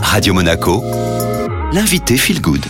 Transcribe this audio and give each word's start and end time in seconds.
Radio 0.00 0.32
Monaco, 0.32 0.84
l'invité 1.72 2.16
Feel 2.16 2.40
Good. 2.40 2.64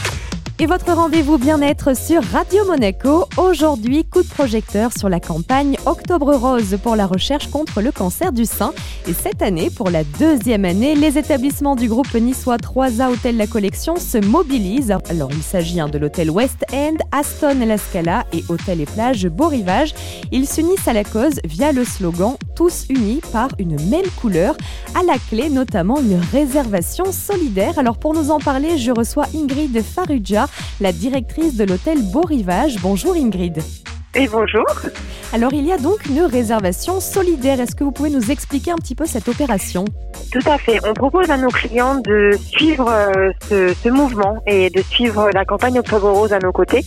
Et 0.61 0.67
votre 0.67 0.93
rendez-vous 0.93 1.37
bien-être 1.37 1.97
sur 1.97 2.23
Radio 2.23 2.65
Monaco. 2.65 3.27
Aujourd'hui, 3.37 4.05
coup 4.05 4.23
de 4.23 4.29
projecteur 4.29 4.93
sur 4.97 5.09
la 5.09 5.19
campagne 5.19 5.77
Octobre 5.85 6.33
Rose 6.33 6.79
pour 6.81 6.95
la 6.95 7.07
recherche 7.07 7.49
contre 7.49 7.83
le 7.83 7.91
cancer 7.91 8.31
du 8.31 8.45
sein. 8.45 8.73
Et 9.09 9.13
cette 9.13 9.43
année, 9.43 9.69
pour 9.69 9.91
la 9.91 10.05
deuxième 10.05 10.65
année, 10.65 10.95
les 10.95 11.19
établissements 11.19 11.75
du 11.75 11.89
groupe 11.89 12.15
niçois 12.15 12.57
3A 12.57 13.13
Hôtel 13.13 13.37
La 13.37 13.49
Collection 13.49 13.97
se 13.97 14.17
mobilisent. 14.25 14.95
Alors, 15.11 15.31
il 15.33 15.43
s'agit 15.43 15.81
hein, 15.81 15.89
de 15.89 15.99
l'hôtel 15.99 16.31
West 16.31 16.65
End, 16.73 16.97
Aston 17.11 17.59
La 17.67 17.77
Scala 17.77 18.25
et 18.33 18.45
Hôtel 18.49 18.81
et 18.81 18.87
Plage 18.87 19.27
Beau 19.27 19.49
Rivage. 19.49 19.93
Ils 20.31 20.47
s'unissent 20.47 20.87
à 20.87 20.93
la 20.93 21.03
cause 21.03 21.41
via 21.45 21.73
le 21.73 21.85
slogan 21.85 22.37
Tous 22.55 22.87
unis 22.89 23.21
par 23.33 23.49
une 23.59 23.81
même 23.89 24.07
couleur. 24.21 24.57
À 24.95 25.03
la 25.03 25.19
clé, 25.31 25.49
notamment 25.49 26.01
une 26.01 26.21
réservation 26.33 27.11
solidaire. 27.11 27.79
Alors, 27.79 27.99
pour 27.99 28.15
nous 28.15 28.31
en 28.31 28.39
parler, 28.39 28.79
je 28.79 28.93
reçois 28.93 29.27
Ingrid 29.35 29.83
Faruja 29.83 30.47
la 30.81 30.93
directrice 30.93 31.57
de 31.57 31.65
l'hôtel 31.65 32.03
Beau 32.03 32.23
Rivage. 32.23 32.77
Bonjour 32.81 33.15
Ingrid. 33.15 33.61
Et 34.17 34.29
bonjour. 34.29 34.65
Alors 35.33 35.53
il 35.53 35.67
y 35.67 35.73
a 35.73 35.79
donc 35.79 36.07
une 36.07 36.21
réservation 36.21 37.01
solidaire. 37.01 37.59
Est-ce 37.59 37.75
que 37.75 37.83
vous 37.83 37.91
pouvez 37.91 38.11
nous 38.11 38.31
expliquer 38.31 38.71
un 38.71 38.77
petit 38.77 38.95
peu 38.95 39.07
cette 39.07 39.27
opération? 39.27 39.85
Tout 40.31 40.49
à 40.49 40.57
fait. 40.57 40.79
On 40.87 40.95
propose 40.95 41.31
à 41.31 41.37
nos 41.37 41.49
clients 41.49 41.97
de 41.97 42.31
suivre 42.41 42.89
euh, 42.89 43.33
ce, 43.49 43.89
mouvement 43.89 44.41
et 44.47 44.71
de 44.71 44.83
suivre 44.83 45.31
la 45.35 45.45
campagne 45.45 45.81
Octobre 45.81 46.11
Rose 46.11 46.33
à 46.33 46.39
nos 46.39 46.53
côtés 46.53 46.85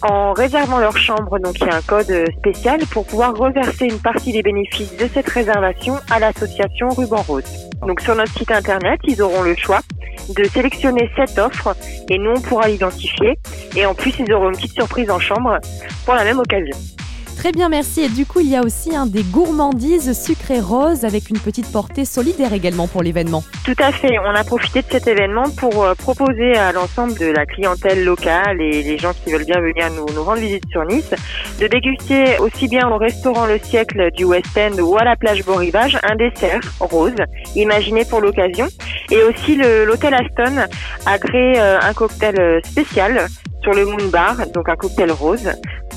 en 0.00 0.32
réservant 0.32 0.78
leur 0.78 0.96
chambre. 0.96 1.38
Donc 1.38 1.60
il 1.60 1.66
y 1.66 1.70
a 1.70 1.76
un 1.76 1.82
code 1.82 2.10
spécial 2.38 2.80
pour 2.90 3.04
pouvoir 3.04 3.36
reverser 3.36 3.84
une 3.84 4.00
partie 4.00 4.32
des 4.32 4.42
bénéfices 4.42 4.96
de 4.96 5.06
cette 5.12 5.28
réservation 5.28 5.96
à 6.10 6.18
l'association 6.18 6.88
Ruban 6.88 7.22
Rose. 7.28 7.44
Donc 7.86 8.00
sur 8.00 8.14
notre 8.14 8.32
site 8.32 8.50
internet, 8.50 8.98
ils 9.04 9.20
auront 9.20 9.42
le 9.42 9.54
choix 9.56 9.80
de 10.28 10.44
sélectionner 10.44 11.10
cette 11.16 11.38
offre 11.38 11.74
et 12.08 12.18
nous 12.18 12.32
on 12.36 12.40
pourra 12.40 12.68
l'identifier. 12.68 13.38
Et 13.76 13.86
en 13.86 13.94
plus, 13.94 14.14
ils 14.18 14.32
auront 14.32 14.50
une 14.50 14.56
petite 14.56 14.74
surprise 14.74 15.10
en 15.10 15.18
chambre 15.18 15.58
pour 16.04 16.14
la 16.14 16.24
même 16.24 16.38
occasion. 16.38 16.76
Très 17.36 17.52
bien, 17.52 17.68
merci. 17.68 18.02
Et 18.02 18.08
du 18.08 18.24
coup, 18.24 18.40
il 18.40 18.48
y 18.48 18.56
a 18.56 18.62
aussi 18.62 18.94
un 18.94 19.06
des 19.06 19.22
gourmandises 19.22 20.12
sucrées 20.20 20.60
roses 20.60 21.04
avec 21.04 21.30
une 21.30 21.38
petite 21.38 21.70
portée 21.70 22.04
solidaire 22.04 22.52
également 22.52 22.86
pour 22.86 23.02
l'événement. 23.02 23.42
Tout 23.64 23.74
à 23.78 23.92
fait. 23.92 24.18
On 24.18 24.34
a 24.34 24.44
profité 24.44 24.82
de 24.82 24.86
cet 24.90 25.06
événement 25.06 25.50
pour 25.56 25.84
euh, 25.84 25.94
proposer 25.94 26.56
à 26.56 26.72
l'ensemble 26.72 27.18
de 27.18 27.26
la 27.26 27.46
clientèle 27.46 28.04
locale 28.04 28.60
et 28.60 28.82
les 28.82 28.98
gens 28.98 29.12
qui 29.12 29.32
veulent 29.32 29.44
bien 29.44 29.60
venir 29.60 29.90
nous, 29.90 30.06
nous 30.14 30.22
rendre 30.22 30.40
visite 30.40 30.64
sur 30.70 30.84
Nice 30.84 31.10
de 31.60 31.66
déguster 31.66 32.38
aussi 32.38 32.68
bien 32.68 32.88
au 32.88 32.98
restaurant 32.98 33.46
Le 33.46 33.58
Siècle 33.58 34.10
du 34.12 34.24
West 34.24 34.56
End 34.56 34.78
ou 34.80 34.96
à 34.96 35.04
la 35.04 35.16
plage 35.16 35.44
Beau 35.44 35.54
Rivage 35.54 35.98
un 36.02 36.16
dessert 36.16 36.60
rose 36.80 37.14
imaginé 37.56 38.04
pour 38.04 38.20
l'occasion. 38.20 38.66
Et 39.10 39.22
aussi 39.24 39.56
l'hôtel 39.56 40.14
Aston 40.14 40.66
a 41.06 41.18
créé 41.18 41.58
euh, 41.58 41.78
un 41.80 41.92
cocktail 41.92 42.38
euh, 42.38 42.60
spécial 42.64 43.26
sur 43.62 43.72
le 43.72 43.86
Moon 43.86 44.08
Bar, 44.10 44.36
donc 44.52 44.68
un 44.68 44.76
cocktail 44.76 45.12
rose, 45.12 45.50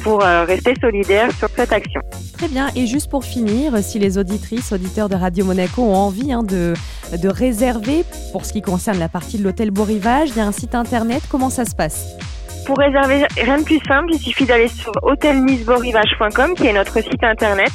pour 0.06 0.24
euh, 0.24 0.46
rester 0.46 0.76
solidaire 0.80 1.32
sur 1.32 1.50
cette 1.50 1.74
action. 1.74 2.00
Très 2.34 2.48
bien. 2.48 2.68
Et 2.76 2.86
juste 2.86 3.10
pour 3.10 3.26
finir, 3.26 3.76
si 3.80 3.98
les 3.98 4.20
auditrices, 4.20 4.72
auditeurs 4.72 5.10
de 5.10 5.16
Radio 5.16 5.44
Monaco 5.44 5.82
ont 5.82 5.96
envie 5.96 6.32
hein, 6.32 6.44
de, 6.44 6.76
de 7.20 7.28
réserver, 7.28 8.06
pour 8.32 8.46
ce 8.46 8.54
qui 8.54 8.62
concerne 8.62 9.00
la 9.00 9.10
partie 9.10 9.40
de 9.40 9.44
l'hôtel 9.44 9.72
Beau 9.72 9.84
Rivage, 9.84 10.30
il 10.30 10.38
y 10.38 10.42
a 10.42 10.46
un 10.46 10.52
site 10.52 10.76
internet. 10.76 11.24
Comment 11.28 11.50
ça 11.50 11.66
se 11.66 11.76
passe? 11.76 12.16
Pour 12.68 12.78
réserver, 12.78 13.26
rien 13.36 13.58
de 13.58 13.64
plus 13.64 13.80
simple, 13.88 14.10
il 14.14 14.20
suffit 14.20 14.46
d'aller 14.46 14.68
sur 14.68 14.92
hôtelnicebeaurivage.com 15.02 16.54
qui 16.56 16.68
est 16.68 16.74
notre 16.74 17.02
site 17.02 17.24
internet 17.24 17.72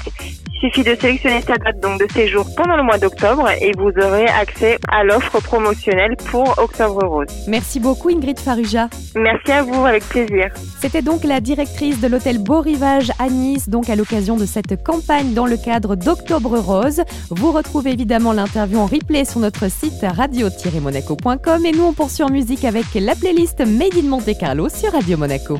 suffit 0.60 0.82
de 0.82 0.94
sélectionner 0.94 1.40
sa 1.40 1.56
date 1.56 1.80
donc 1.80 1.98
de 2.00 2.06
séjour 2.12 2.46
pendant 2.56 2.76
le 2.76 2.82
mois 2.82 2.98
d'octobre 2.98 3.48
et 3.60 3.72
vous 3.78 3.90
aurez 4.02 4.26
accès 4.26 4.78
à 4.88 5.04
l'offre 5.04 5.40
promotionnelle 5.40 6.16
pour 6.30 6.54
Octobre 6.58 7.04
Rose. 7.06 7.28
Merci 7.48 7.80
beaucoup 7.80 8.10
Ingrid 8.10 8.38
Faruja. 8.38 8.88
Merci 9.14 9.52
à 9.52 9.62
vous, 9.62 9.84
avec 9.84 10.04
plaisir. 10.04 10.50
C'était 10.80 11.02
donc 11.02 11.24
la 11.24 11.40
directrice 11.40 12.00
de 12.00 12.08
l'hôtel 12.08 12.38
Beau 12.38 12.60
Rivage 12.60 13.10
à 13.18 13.28
Nice, 13.28 13.68
donc 13.68 13.88
à 13.88 13.96
l'occasion 13.96 14.36
de 14.36 14.46
cette 14.46 14.82
campagne 14.82 15.32
dans 15.32 15.46
le 15.46 15.56
cadre 15.56 15.96
d'Octobre 15.96 16.58
Rose. 16.58 17.02
Vous 17.30 17.52
retrouvez 17.52 17.92
évidemment 17.92 18.32
l'interview 18.32 18.78
en 18.78 18.86
replay 18.86 19.24
sur 19.24 19.40
notre 19.40 19.70
site 19.70 20.02
radio-monaco.com 20.02 21.66
et 21.66 21.72
nous 21.72 21.84
on 21.84 21.92
poursuit 21.92 22.24
en 22.24 22.30
musique 22.30 22.64
avec 22.64 22.86
la 22.94 23.14
playlist 23.14 23.60
Made 23.60 23.96
in 23.96 24.08
Monte 24.08 24.36
Carlo 24.38 24.68
sur 24.68 24.92
Radio 24.92 25.16
Monaco. 25.16 25.58